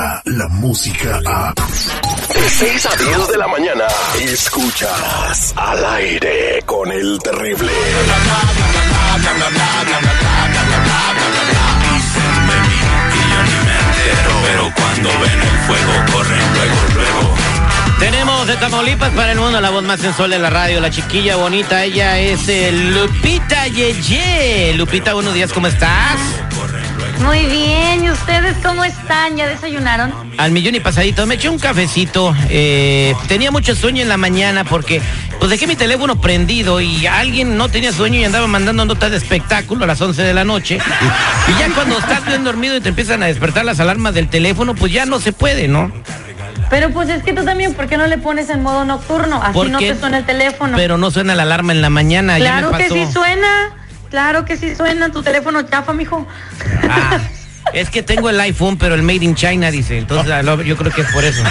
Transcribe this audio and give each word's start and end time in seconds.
llega 0.00 0.22
la 0.24 0.48
música 0.48 1.20
a... 1.26 1.54
De 2.34 2.48
6 2.48 2.86
a 2.86 2.96
10 2.96 3.28
de 3.28 3.38
la 3.38 3.48
mañana, 3.48 3.84
escuchas 4.20 5.52
al 5.56 5.84
aire 5.84 6.62
con 6.64 6.90
el 6.90 7.18
terrible. 7.18 7.70
Pero 14.42 14.72
cuando 14.74 15.08
ven 15.20 15.40
el 15.40 15.58
fuego, 15.66 15.92
corren 16.12 16.54
luego, 16.54 16.76
luego. 16.94 17.34
Tenemos 17.98 18.46
de 18.46 18.56
Tamaulipas 18.56 19.10
para 19.10 19.32
el 19.32 19.38
mundo 19.38 19.60
la 19.60 19.70
voz 19.70 19.82
más 19.82 20.00
sensual 20.00 20.30
de 20.30 20.38
la 20.38 20.50
radio, 20.50 20.80
la 20.80 20.90
chiquilla 20.90 21.36
bonita. 21.36 21.84
Ella 21.84 22.18
es 22.18 22.48
eh, 22.48 22.72
Lupita 22.72 23.66
Yeye. 23.66 24.72
Lupita, 24.74 25.12
buenos 25.12 25.34
días, 25.34 25.52
¿cómo 25.52 25.66
estás? 25.66 26.18
Muy 27.24 27.46
bien, 27.46 28.04
¿y 28.04 28.10
ustedes 28.10 28.56
cómo 28.62 28.82
están? 28.84 29.36
¿Ya 29.36 29.46
desayunaron? 29.46 30.12
Al 30.38 30.50
millón 30.52 30.74
y 30.74 30.80
pasadito. 30.80 31.26
Me 31.26 31.34
eché 31.34 31.48
un 31.48 31.58
cafecito. 31.58 32.34
eh, 32.48 33.14
tenía 33.28 33.50
mucho 33.50 33.74
sueño 33.74 34.02
en 34.02 34.08
la 34.08 34.16
mañana 34.16 34.64
porque 34.64 35.00
pues 35.38 35.50
dejé 35.50 35.66
mi 35.66 35.76
teléfono 35.76 36.20
prendido 36.20 36.80
y 36.80 37.06
alguien 37.06 37.56
no 37.56 37.68
tenía 37.68 37.92
sueño 37.92 38.18
y 38.18 38.24
andaba 38.24 38.46
mandando 38.46 38.84
notas 38.84 39.10
de 39.10 39.18
espectáculo 39.18 39.84
a 39.84 39.86
las 39.86 40.00
11 40.00 40.22
de 40.22 40.34
la 40.34 40.44
noche. 40.44 40.78
Y 41.48 41.58
ya 41.60 41.68
cuando 41.74 41.98
estás 41.98 42.24
bien 42.26 42.42
dormido 42.44 42.76
y 42.76 42.80
te 42.80 42.88
empiezan 42.88 43.22
a 43.22 43.26
despertar 43.26 43.64
las 43.64 43.80
alarmas 43.80 44.14
del 44.14 44.28
teléfono, 44.28 44.74
pues 44.74 44.92
ya 44.92 45.04
no 45.06 45.20
se 45.20 45.32
puede, 45.32 45.68
¿no? 45.68 45.92
Pero 46.70 46.90
pues 46.90 47.08
es 47.08 47.22
que 47.22 47.32
tú 47.32 47.44
también, 47.44 47.74
¿por 47.74 47.88
qué 47.88 47.96
no 47.96 48.06
le 48.06 48.16
pones 48.16 48.48
en 48.48 48.62
modo 48.62 48.84
nocturno? 48.84 49.42
Así 49.42 49.58
no 49.68 49.78
te 49.78 49.98
suena 49.98 50.18
el 50.18 50.24
teléfono. 50.24 50.76
Pero 50.76 50.98
no 50.98 51.10
suena 51.10 51.34
la 51.34 51.42
alarma 51.42 51.72
en 51.72 51.82
la 51.82 51.90
mañana. 51.90 52.38
ya 52.38 52.54
me 52.54 52.60
claro 52.60 52.76
que 52.78 52.88
sí 52.88 53.12
suena. 53.12 53.72
Claro 54.10 54.44
que 54.44 54.56
sí 54.56 54.74
suena 54.74 55.10
tu 55.10 55.22
teléfono 55.22 55.62
chafa, 55.62 55.92
mijo. 55.92 56.26
Ah, 56.88 57.18
es 57.72 57.90
que 57.90 58.02
tengo 58.02 58.30
el 58.30 58.40
iPhone, 58.40 58.76
pero 58.76 58.94
el 58.94 59.02
Made 59.02 59.24
in 59.24 59.34
China, 59.34 59.70
dice. 59.70 59.98
Entonces, 59.98 60.32
a 60.32 60.42
lo- 60.42 60.62
yo 60.62 60.76
creo 60.76 60.92
que 60.92 61.02
es 61.02 61.12
por 61.12 61.24
eso. 61.24 61.42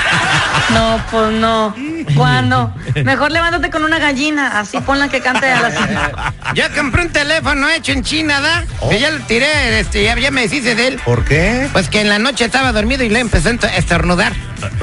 No, 0.73 1.02
pues 1.12 1.31
no. 1.34 1.75
¿Cuándo? 2.16 2.73
Mejor 3.03 3.31
levántate 3.31 3.70
con 3.70 3.84
una 3.84 4.00
gallina, 4.00 4.59
así 4.59 4.80
ponla 4.80 5.09
que 5.09 5.22
cante 5.22 5.52
a 5.52 5.62
las 5.62 5.73
Ya 6.56 6.70
compré 6.70 7.03
un 7.03 7.09
teléfono 7.09 7.70
hecho 7.70 7.92
en 7.92 8.03
China, 8.03 8.42
¿da? 8.42 8.66
Que 8.90 9.00
ya 9.00 9.12
lo 9.12 9.20
tiré, 9.25 9.80
este, 9.80 10.03
ya, 10.03 10.17
ya 10.17 10.31
me 10.31 10.42
deshice 10.42 10.75
de 10.75 10.88
él. 10.88 11.00
¿Por 11.06 11.23
qué? 11.25 11.67
Pues 11.72 11.90
que 11.90 12.02
en 12.02 12.09
la 12.09 12.20
noche 12.20 12.45
estaba 12.45 12.72
dormido 12.72 13.03
y 13.03 13.09
le 13.09 13.20
empecé 13.20 13.50
a 13.50 13.75
estornudar. 13.78 14.34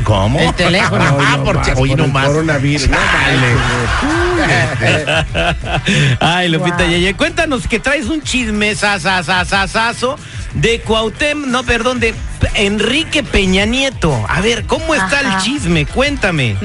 ¿Cómo? 0.04 0.40
El 0.40 0.54
teléfono. 0.54 1.04
Ah, 1.20 1.38
porque 1.44 1.72
oye 1.76 1.92
por 1.96 2.00
el 2.00 2.06
nomás. 2.06 2.26
coronavirus. 2.26 2.88
No, 2.88 2.96
Ay, 6.20 6.48
Lupita 6.48 6.86
Yeye, 6.86 7.14
cuéntanos 7.14 7.66
que 7.66 7.78
traes 7.78 8.06
un 8.06 8.22
chisme 8.22 8.74
sasasasasazo 8.74 10.18
de 10.56 10.80
Cuauhtémoc, 10.80 11.46
no, 11.46 11.62
perdón, 11.62 12.00
de 12.00 12.14
Enrique 12.54 13.22
Peña 13.22 13.64
Nieto. 13.64 14.24
A 14.28 14.40
ver, 14.40 14.66
¿cómo 14.66 14.94
está 14.94 15.20
el 15.20 15.38
chisme? 15.42 15.86
Cuéntame. 15.86 16.56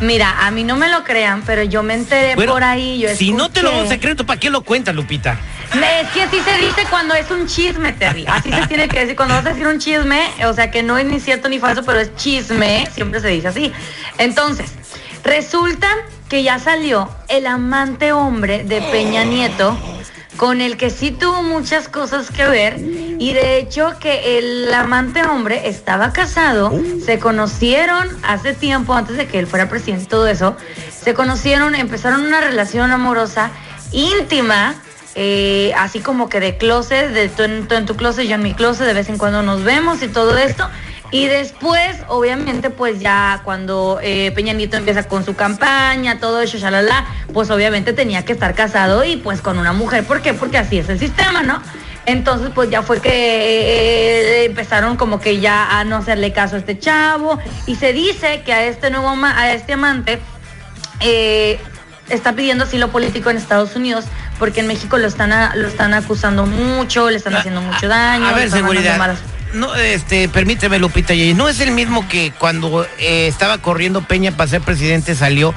Mira, 0.00 0.46
a 0.46 0.50
mí 0.50 0.64
no 0.64 0.76
me 0.76 0.88
lo 0.88 1.04
crean, 1.04 1.42
pero 1.42 1.62
yo 1.62 1.82
me 1.82 1.94
enteré 1.94 2.34
Bueno, 2.34 2.52
por 2.52 2.64
ahí. 2.64 2.98
Yo 2.98 3.14
si 3.14 3.32
no 3.32 3.50
te 3.50 3.62
lo 3.62 3.70
creer, 3.86 4.16
¿tú 4.16 4.26
¿para 4.26 4.40
qué 4.40 4.50
lo 4.50 4.62
cuentas, 4.62 4.94
Lupita? 4.94 5.38
Es 5.72 6.08
que 6.10 6.22
así 6.22 6.40
se 6.40 6.58
dice 6.58 6.86
cuando 6.90 7.14
es 7.14 7.30
un 7.30 7.46
chisme, 7.46 7.92
Terry. 7.92 8.26
Así 8.26 8.52
se 8.52 8.66
tiene 8.66 8.88
que 8.88 9.00
decir. 9.00 9.16
Cuando 9.16 9.34
vas 9.34 9.46
a 9.46 9.50
decir 9.50 9.66
un 9.66 9.78
chisme, 9.78 10.28
o 10.46 10.52
sea 10.52 10.70
que 10.70 10.82
no 10.82 10.98
es 10.98 11.06
ni 11.06 11.20
cierto 11.20 11.48
ni 11.48 11.58
falso, 11.58 11.82
pero 11.84 12.00
es 12.00 12.14
chisme, 12.16 12.86
siempre 12.92 13.20
se 13.20 13.28
dice 13.28 13.48
así. 13.48 13.72
Entonces, 14.18 14.72
resulta 15.24 15.88
que 16.28 16.42
ya 16.42 16.58
salió 16.58 17.08
el 17.28 17.46
amante 17.46 18.12
hombre 18.12 18.64
de 18.64 18.82
Peña 18.82 19.24
Nieto, 19.24 19.78
con 20.36 20.60
el 20.60 20.76
que 20.76 20.90
sí 20.90 21.10
tuvo 21.10 21.42
muchas 21.42 21.88
cosas 21.88 22.30
que 22.30 22.46
ver. 22.46 22.78
Y 22.78 23.32
de 23.32 23.58
hecho 23.58 23.94
que 24.00 24.38
el 24.38 24.72
amante 24.72 25.22
hombre 25.22 25.68
estaba 25.68 26.12
casado, 26.12 26.72
se 27.04 27.18
conocieron 27.18 28.08
hace 28.22 28.52
tiempo, 28.52 28.94
antes 28.94 29.16
de 29.16 29.26
que 29.26 29.38
él 29.38 29.46
fuera 29.46 29.68
presidente 29.68 30.06
todo 30.06 30.26
eso. 30.26 30.56
Se 30.90 31.14
conocieron, 31.14 31.74
empezaron 31.74 32.22
una 32.22 32.40
relación 32.40 32.90
amorosa 32.90 33.50
íntima, 33.92 34.74
eh, 35.14 35.72
así 35.76 36.00
como 36.00 36.28
que 36.28 36.40
de 36.40 36.56
closet, 36.56 37.10
de 37.12 37.28
tú 37.28 37.42
en, 37.42 37.68
tú 37.68 37.74
en 37.74 37.86
tu 37.86 37.96
closet, 37.96 38.26
yo 38.26 38.34
en 38.36 38.42
mi 38.42 38.54
closet, 38.54 38.86
de 38.86 38.94
vez 38.94 39.08
en 39.08 39.18
cuando 39.18 39.42
nos 39.42 39.62
vemos 39.62 40.02
y 40.02 40.08
todo 40.08 40.36
esto. 40.36 40.68
Y 41.12 41.26
después, 41.28 41.98
obviamente, 42.08 42.70
pues 42.70 42.98
ya 42.98 43.42
cuando 43.44 44.00
eh, 44.02 44.32
Peña 44.34 44.54
Nieto 44.54 44.76
empieza 44.78 45.04
con 45.04 45.24
su 45.24 45.34
campaña, 45.36 46.18
todo 46.18 46.40
eso, 46.40 46.56
shalala, 46.58 47.04
pues 47.34 47.50
obviamente 47.50 47.92
tenía 47.92 48.24
que 48.24 48.32
estar 48.32 48.54
casado 48.54 49.04
y 49.04 49.16
pues 49.18 49.40
con 49.42 49.58
una 49.58 49.72
mujer. 49.74 50.04
¿Por 50.04 50.22
qué? 50.22 50.32
Porque 50.32 50.56
así 50.58 50.78
es 50.78 50.88
el 50.88 50.98
sistema, 50.98 51.42
¿no? 51.42 51.62
Entonces, 52.06 52.50
pues 52.54 52.68
ya 52.70 52.82
fue 52.82 53.00
que 53.00 53.10
eh, 53.12 54.44
empezaron 54.46 54.96
como 54.96 55.20
que 55.20 55.38
ya 55.38 55.78
a 55.78 55.84
no 55.84 55.96
hacerle 55.98 56.32
caso 56.32 56.56
a 56.56 56.58
este 56.58 56.78
chavo. 56.78 57.38
Y 57.66 57.76
se 57.76 57.92
dice 57.92 58.42
que 58.44 58.52
a 58.54 58.64
este 58.64 58.90
nuevo, 58.90 59.14
a 59.22 59.52
este 59.52 59.74
amante, 59.74 60.18
eh, 61.00 61.60
está 62.08 62.32
pidiendo 62.32 62.64
asilo 62.64 62.88
político 62.88 63.30
en 63.30 63.36
Estados 63.36 63.76
Unidos 63.76 64.06
porque 64.38 64.60
en 64.60 64.66
México 64.66 64.98
lo 64.98 65.06
están 65.06 65.32
a- 65.32 65.54
lo 65.54 65.68
están 65.68 65.94
acusando 65.94 66.46
mucho, 66.46 67.10
le 67.10 67.16
están 67.18 67.36
haciendo 67.36 67.60
mucho 67.60 67.86
daño. 67.86 68.26
A 68.26 68.32
ver, 68.32 68.50
seguridad. 68.50 68.98
malas- 68.98 69.18
No, 69.54 69.74
este, 69.74 70.28
permíteme, 70.28 70.78
Lupita. 70.78 71.14
No 71.34 71.48
es 71.48 71.60
el 71.60 71.72
mismo 71.72 72.08
que 72.08 72.32
cuando 72.38 72.86
eh, 72.98 73.26
estaba 73.26 73.58
corriendo 73.58 74.02
Peña 74.02 74.36
para 74.36 74.48
ser 74.48 74.62
presidente 74.62 75.14
salió 75.14 75.54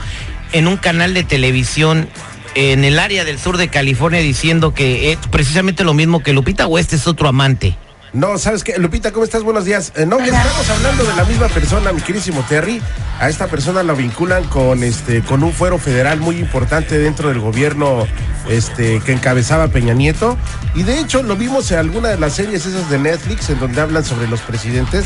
en 0.51 0.67
un 0.67 0.77
canal 0.77 1.13
de 1.13 1.23
televisión 1.23 2.09
en 2.55 2.83
el 2.85 2.99
área 2.99 3.25
del 3.25 3.39
sur 3.39 3.57
de 3.57 3.67
California 3.67 4.19
diciendo 4.19 4.73
que 4.73 5.11
es 5.11 5.17
precisamente 5.29 5.83
lo 5.83 5.93
mismo 5.93 6.23
que 6.23 6.33
Lupita 6.33 6.67
o 6.67 6.77
este 6.77 6.95
es 6.95 7.07
otro 7.07 7.27
amante. 7.27 7.77
No, 8.15 8.37
¿sabes 8.37 8.63
qué? 8.63 8.77
Lupita, 8.77 9.11
¿cómo 9.11 9.25
estás? 9.25 9.43
Buenos 9.43 9.65
días. 9.65 9.91
Eh, 9.93 10.05
no, 10.05 10.17
estamos 10.19 10.69
hablando 10.69 11.03
de 11.03 11.13
la 11.15 11.25
misma 11.25 11.49
persona, 11.49 11.91
mi 11.91 11.99
querísimo 11.99 12.45
Terry. 12.47 12.81
A 13.19 13.27
esta 13.27 13.47
persona 13.47 13.83
la 13.83 13.91
vinculan 13.91 14.45
con 14.45 14.83
este 14.83 15.21
con 15.21 15.43
un 15.43 15.51
fuero 15.51 15.77
federal 15.79 16.21
muy 16.21 16.37
importante 16.37 16.97
dentro 16.97 17.27
del 17.27 17.39
gobierno 17.39 18.07
este 18.47 19.01
que 19.01 19.11
encabezaba 19.11 19.67
Peña 19.67 19.93
Nieto. 19.93 20.37
Y 20.75 20.83
de 20.83 20.97
hecho 21.01 21.23
lo 21.23 21.35
vimos 21.35 21.69
en 21.71 21.79
alguna 21.79 22.07
de 22.07 22.17
las 22.17 22.35
series 22.35 22.65
esas 22.65 22.89
de 22.89 22.99
Netflix 22.99 23.49
en 23.49 23.59
donde 23.59 23.81
hablan 23.81 24.05
sobre 24.05 24.29
los 24.29 24.39
presidentes, 24.39 25.03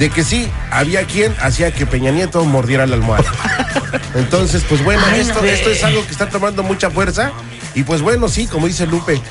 de 0.00 0.10
que 0.10 0.24
sí, 0.24 0.50
había 0.72 1.04
quien 1.04 1.32
hacía 1.40 1.70
que 1.70 1.86
Peña 1.86 2.10
Nieto 2.10 2.44
mordiera 2.44 2.88
la 2.88 2.96
almohada. 2.96 3.30
Entonces, 4.16 4.64
pues 4.68 4.82
bueno, 4.82 5.02
Ay, 5.06 5.20
esto, 5.20 5.40
no. 5.40 5.46
esto 5.46 5.70
es 5.70 5.84
algo 5.84 6.04
que 6.04 6.10
está 6.10 6.28
tomando 6.28 6.64
mucha 6.64 6.90
fuerza. 6.90 7.30
Y 7.76 7.84
pues 7.84 8.02
bueno, 8.02 8.28
sí, 8.28 8.48
como 8.48 8.66
dice 8.66 8.86
Lupe, 8.88 9.22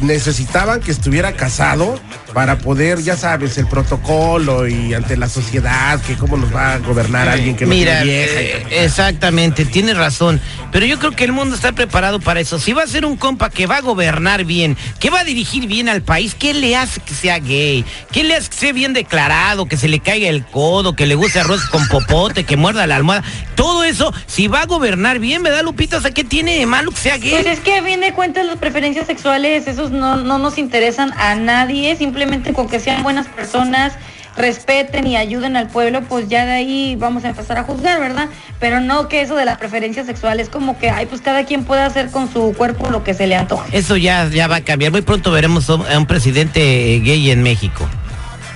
necesitaban 0.00 0.80
que 0.80 0.90
estuviera 0.90 1.32
casado 1.32 1.98
para 2.32 2.58
poder, 2.58 3.00
ya 3.02 3.16
sabes, 3.16 3.56
el 3.58 3.66
protocolo 3.66 4.66
y 4.66 4.92
ante 4.92 5.16
la 5.16 5.28
sociedad, 5.28 6.00
que 6.02 6.14
cómo 6.16 6.36
nos 6.36 6.52
va 6.54 6.74
a 6.74 6.78
gobernar 6.78 7.28
alguien 7.28 7.56
que 7.56 7.64
no 7.64 7.70
Mira, 7.70 8.02
tiene 8.02 8.18
vieja. 8.26 8.42
y- 8.42 8.44
eh, 8.74 8.84
exactamente, 8.84 9.64
tienes 9.64 9.96
razón. 9.96 10.40
Pero 10.72 10.84
yo 10.86 10.98
creo 10.98 11.12
que 11.12 11.24
el 11.24 11.32
mundo 11.32 11.54
está 11.54 11.70
preparado 11.72 12.18
para 12.20 12.40
eso. 12.40 12.58
Si 12.58 12.72
va 12.72 12.82
a 12.82 12.86
ser 12.88 13.04
un 13.04 13.16
compa 13.16 13.50
que 13.50 13.66
va 13.66 13.76
a 13.76 13.80
gobernar 13.80 14.44
bien, 14.44 14.76
que 14.98 15.10
va 15.10 15.20
a 15.20 15.24
dirigir 15.24 15.66
bien 15.68 15.88
al 15.88 16.02
país, 16.02 16.34
¿qué 16.36 16.52
le 16.54 16.76
hace 16.76 17.00
que 17.00 17.14
sea 17.14 17.38
gay? 17.38 17.84
¿Qué 18.10 18.24
le 18.24 18.34
hace 18.34 18.48
que 18.50 18.56
sea 18.56 18.72
bien 18.72 18.92
declarado, 18.92 19.66
que 19.66 19.76
se 19.76 19.86
le 19.86 20.00
caiga 20.00 20.28
el 20.28 20.44
codo, 20.44 20.96
que 20.96 21.06
le 21.06 21.14
guste 21.14 21.38
arroz 21.40 21.64
con 21.66 21.86
popote, 21.86 22.42
que 22.44 22.56
muerda 22.56 22.86
la 22.88 22.96
almohada? 22.96 23.22
Todo 23.54 23.84
eso, 23.84 24.12
si 24.26 24.48
va 24.48 24.62
a 24.62 24.66
gobernar 24.66 25.20
bien, 25.20 25.44
¿verdad, 25.44 25.62
Lupita? 25.62 25.98
O 25.98 26.00
sea, 26.00 26.10
¿qué 26.10 26.24
tiene 26.24 26.58
de 26.58 26.66
malo 26.66 26.90
que 26.90 26.96
sea 27.00 27.16
gay? 27.18 27.30
Pues 27.30 27.46
es 27.46 27.60
que 27.60 27.78
a 27.78 27.82
fin 27.84 28.00
de 28.00 28.12
cuentas 28.12 28.44
las 28.44 28.56
preferencias 28.56 29.06
sexuales, 29.06 29.68
esos 29.84 29.90
no, 29.98 30.16
no 30.16 30.38
nos 30.38 30.58
interesan 30.58 31.12
a 31.18 31.34
nadie, 31.34 31.96
simplemente 31.96 32.52
con 32.52 32.68
que 32.68 32.80
sean 32.80 33.02
buenas 33.02 33.26
personas, 33.26 33.92
respeten 34.36 35.06
y 35.06 35.16
ayuden 35.16 35.56
al 35.56 35.68
pueblo, 35.68 36.02
pues 36.02 36.28
ya 36.28 36.44
de 36.44 36.52
ahí 36.52 36.96
vamos 36.98 37.24
a 37.24 37.28
empezar 37.28 37.56
a 37.58 37.62
juzgar, 37.64 38.00
¿verdad? 38.00 38.28
Pero 38.58 38.80
no 38.80 39.06
que 39.08 39.20
eso 39.22 39.36
de 39.36 39.44
las 39.44 39.58
preferencias 39.58 40.06
sexuales, 40.06 40.48
como 40.48 40.76
que, 40.78 40.90
ay, 40.90 41.06
pues 41.06 41.20
cada 41.20 41.44
quien 41.44 41.64
puede 41.64 41.82
hacer 41.82 42.10
con 42.10 42.32
su 42.32 42.52
cuerpo 42.56 42.90
lo 42.90 43.04
que 43.04 43.14
se 43.14 43.26
le 43.26 43.36
antoje. 43.36 43.76
Eso 43.76 43.96
ya, 43.96 44.28
ya 44.28 44.48
va 44.48 44.56
a 44.56 44.60
cambiar. 44.62 44.90
Muy 44.90 45.02
pronto 45.02 45.30
veremos 45.30 45.70
a 45.70 45.74
un- 45.74 46.06
presidente 46.06 47.00
gay 47.04 47.30
en 47.30 47.42
México. 47.42 47.88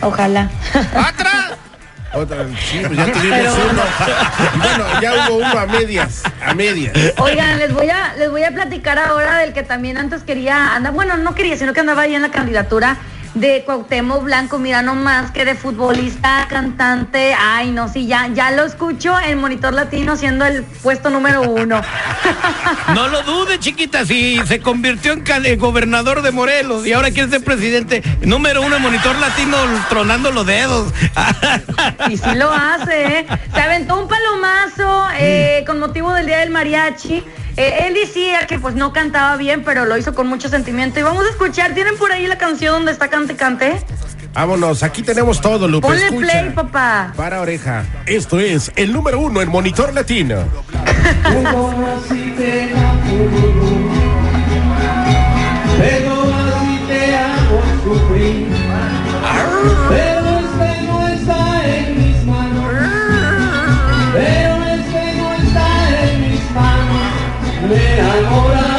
Ojalá. 0.01 0.51
¡Otra! 0.75 1.57
Otra, 2.15 2.47
sí, 2.71 2.81
pues 2.87 2.97
ya 2.97 3.05
tuvimos 3.13 3.39
Pero- 3.39 3.71
uno. 3.71 3.83
Bueno, 4.63 5.01
ya 5.01 5.29
hubo 5.29 5.37
uno 5.39 5.59
a 5.59 5.67
medias, 5.67 6.23
a 6.45 6.55
medias. 6.55 6.93
Oigan, 7.19 7.59
les 7.59 7.73
voy 7.73 7.91
a 7.91 8.15
les 8.19 8.31
voy 8.31 8.45
a 8.45 8.51
platicar 8.51 8.99
ahora 8.99 9.39
del 9.39 9.53
que 9.53 9.63
también 9.63 9.99
antes 9.99 10.23
quería, 10.23 10.75
anda, 10.75 10.91
bueno, 10.91 11.17
no 11.17 11.35
quería, 11.35 11.57
sino 11.57 11.73
que 11.75 11.81
andaba 11.81 12.03
ahí 12.03 12.15
en 12.15 12.23
la 12.23 12.31
candidatura 12.31 12.97
de 13.41 13.63
Cuauhtémoc 13.65 14.25
Blanco, 14.25 14.59
mira 14.59 14.83
nomás 14.83 15.31
que 15.31 15.45
de 15.45 15.55
futbolista, 15.55 16.47
cantante, 16.49 17.35
ay 17.39 17.71
no, 17.71 17.89
sí, 17.89 18.07
ya, 18.07 18.29
ya 18.35 18.51
lo 18.51 18.65
escucho 18.65 19.19
en 19.21 19.39
Monitor 19.39 19.73
Latino 19.73 20.17
siendo 20.17 20.45
el 20.45 20.65
puesto 20.65 21.11
número 21.11 21.43
uno. 21.43 21.81
No 22.95 23.09
lo 23.09 23.23
dude, 23.23 23.59
chiquita, 23.59 24.05
si 24.07 24.41
se 24.47 24.61
convirtió 24.61 25.13
en 25.13 25.59
gobernador 25.59 26.23
de 26.23 26.31
Morelos 26.31 26.87
y 26.87 26.93
ahora 26.93 27.11
quiere 27.11 27.29
ser 27.29 27.45
presidente 27.45 28.03
número 28.23 28.63
uno 28.63 28.77
en 28.77 28.83
monitor 28.83 29.15
latino 29.17 29.57
tronando 29.89 30.31
los 30.33 30.47
dedos. 30.47 30.93
Y 32.09 32.17
sí 32.17 32.35
lo 32.35 32.51
hace, 32.51 33.21
¿eh? 33.21 33.27
Se 33.55 33.61
aventó 33.61 34.01
un 34.01 34.09
palomazo 34.09 35.09
eh, 35.19 35.65
con 35.67 35.79
motivo 35.79 36.13
del 36.13 36.27
Día 36.27 36.39
del 36.39 36.51
Mariachi. 36.51 37.23
Eh, 37.59 37.87
él 37.89 37.95
decía 37.95 38.47
que 38.47 38.59
pues 38.61 38.77
no 38.77 38.93
cantaba 38.93 39.37
bien, 39.37 39.65
pero 39.65 39.85
lo 39.85 39.97
hizo 39.99 40.15
con 40.15 40.29
mucho 40.29 40.49
sentimiento. 40.49 41.01
Y 41.01 41.03
vamos 41.03 41.27
a 41.27 41.31
escuchar, 41.31 41.75
¿tienen 41.75 41.97
por 41.97 42.13
ahí 42.13 42.29
la 42.29 42.39
canción 42.39 42.73
donde 42.73 42.93
está 42.93 43.09
cante 43.09 43.35
cante? 43.35 43.85
Vámonos, 44.33 44.85
aquí 44.85 45.03
tenemos 45.03 45.41
todo, 45.41 45.67
Lupe. 45.67 45.89
Ponle 45.89 46.05
Escucha. 46.05 46.27
play, 46.31 46.51
papá. 46.51 47.13
Para 47.17 47.41
oreja. 47.41 47.85
Esto 48.07 48.39
es 48.39 48.71
el 48.77 48.93
número 48.93 49.19
uno 49.19 49.43
en 49.43 49.49
Monitor 49.49 49.93
Latino. 49.93 50.37
Pero 55.79 56.23
así 56.23 56.81
te 56.87 57.17
hago 57.17 57.63
sufrir. 57.83 58.47
Pero 59.89 60.38
hold 68.29 68.53
on. 68.53 68.78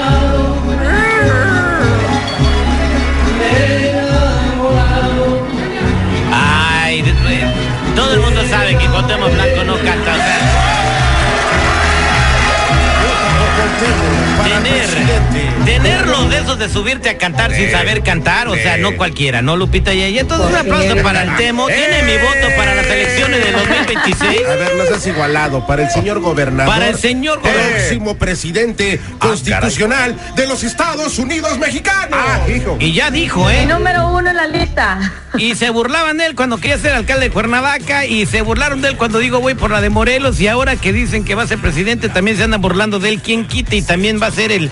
Subirte 16.69 17.09
a 17.09 17.17
cantar 17.17 17.53
sin 17.53 17.69
saber 17.71 18.03
cantar, 18.03 18.47
o 18.47 18.55
sea, 18.55 18.77
no 18.77 18.95
cualquiera, 18.95 19.41
¿no, 19.41 19.57
Lupita? 19.57 19.93
Y 19.93 20.17
entonces 20.17 20.47
un 20.47 20.55
aplauso 20.55 21.03
para 21.03 21.23
el 21.23 21.35
Temo. 21.35 21.67
Tiene 21.67 22.03
mi 22.03 22.17
voto 22.17 22.55
para 22.55 22.75
las 22.75 22.85
elecciones 22.87 23.43
de 23.43 23.51
2026. 23.51 24.41
A 24.47 24.55
ver, 24.55 24.75
no 24.75 24.85
seas 24.85 25.07
igualado. 25.07 25.65
Para 25.65 25.83
el 25.83 25.89
señor 25.89 26.19
gobernador. 26.19 26.73
Para 26.73 26.89
el 26.89 26.97
señor 26.97 27.39
gobernador. 27.39 27.71
Próximo 27.71 28.15
presidente 28.15 28.99
constitucional 29.19 30.15
de 30.35 30.47
los 30.47 30.63
Estados 30.63 31.17
Unidos 31.19 31.57
mexicanos. 31.57 32.19
Ah, 32.19 32.39
hijo. 32.47 32.77
Y 32.79 32.93
ya 32.93 33.11
dijo, 33.11 33.49
Y 33.51 33.55
¿eh? 33.55 33.65
número 33.65 34.09
uno 34.09 34.29
en 34.29 34.35
la 34.35 34.47
lista. 34.47 35.11
Y 35.37 35.55
se 35.55 35.69
burlaban 35.69 36.17
de 36.17 36.25
él 36.25 36.35
cuando 36.35 36.57
quería 36.57 36.77
ser 36.77 36.93
alcalde 36.93 37.25
de 37.25 37.31
Cuernavaca 37.31 38.05
y 38.05 38.25
se 38.25 38.41
burlaron 38.41 38.81
de 38.81 38.89
él 38.89 38.97
cuando 38.97 39.19
digo 39.19 39.39
voy 39.39 39.53
por 39.53 39.71
la 39.71 39.81
de 39.81 39.89
Morelos 39.89 40.39
y 40.39 40.47
ahora 40.47 40.75
que 40.75 40.91
dicen 40.91 41.23
que 41.23 41.35
va 41.35 41.43
a 41.43 41.47
ser 41.47 41.59
presidente 41.59 42.09
también 42.09 42.37
se 42.37 42.43
andan 42.43 42.61
burlando 42.61 42.99
de 42.99 43.09
él. 43.09 43.21
¿Quién 43.21 43.45
quite? 43.45 43.75
Y 43.75 43.81
también 43.81 44.21
va 44.21 44.27
a 44.27 44.31
ser 44.31 44.51
el, 44.51 44.71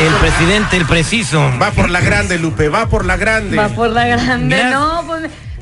el 0.00 0.14
presidente, 0.14 0.76
el 0.76 0.86
preciso. 0.86 1.40
Va 1.60 1.72
por 1.72 1.90
la 1.90 2.00
grande, 2.00 2.38
Lupe, 2.38 2.68
va 2.68 2.86
por 2.86 3.04
la 3.04 3.16
grande. 3.16 3.56
Va 3.56 3.68
por 3.68 3.90
la 3.90 4.06
grande. 4.06 4.64
No, 4.64 5.02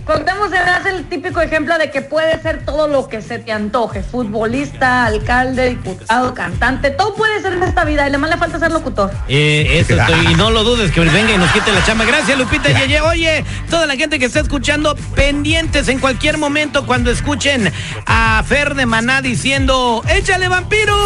contemos 0.08 0.48
se 0.50 0.56
me 0.56 0.70
hace 0.70 0.88
el 0.88 1.04
típico 1.04 1.42
ejemplo 1.42 1.76
de 1.76 1.90
que 1.90 2.00
puede 2.00 2.40
ser 2.40 2.64
todo 2.64 2.88
lo 2.88 3.08
que 3.08 3.20
se 3.20 3.38
te 3.38 3.52
antoje. 3.52 4.02
Futbolista, 4.02 5.04
alcalde, 5.04 5.68
diputado, 5.68 6.32
cantante. 6.32 6.90
Todo 6.90 7.14
puede 7.14 7.42
ser 7.42 7.52
en 7.52 7.62
esta 7.62 7.84
vida 7.84 8.04
y 8.04 8.08
además 8.08 8.30
le 8.30 8.36
falta 8.38 8.58
ser 8.58 8.72
locutor. 8.72 9.10
Eh, 9.28 9.80
eso 9.80 10.00
estoy, 10.00 10.32
y 10.32 10.34
no 10.34 10.50
lo 10.50 10.64
dudes 10.64 10.90
que 10.92 11.00
venga 11.00 11.32
y 11.34 11.36
nos 11.36 11.52
quite 11.52 11.70
la 11.72 11.84
chamba. 11.84 12.06
Gracias, 12.06 12.38
Lupita 12.38 12.70
Yeye. 12.70 13.02
Oye, 13.02 13.44
toda 13.68 13.84
la 13.84 13.96
gente 13.96 14.18
que 14.18 14.24
está 14.24 14.40
escuchando, 14.40 14.96
pendientes 15.14 15.88
en 15.88 15.98
cualquier 15.98 16.38
momento 16.38 16.86
cuando 16.86 17.10
escuchen 17.10 17.70
a 18.06 18.42
Fer 18.46 18.74
de 18.74 18.86
Maná 18.86 19.20
diciendo, 19.20 20.02
¡échale 20.08 20.48
vampiro! 20.48 20.96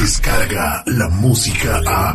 Descarga 0.00 0.82
la 0.86 1.08
música 1.08 1.80
a. 1.86 2.14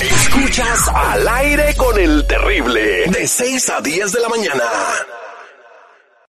Escuchas 0.00 0.88
al 0.94 1.26
aire 1.28 1.74
con 1.76 1.98
el 1.98 2.24
terrible. 2.26 3.06
De 3.08 3.26
6 3.26 3.70
a 3.70 3.80
10 3.80 4.12
de 4.12 4.20
la 4.20 4.28
mañana. 4.38 5.06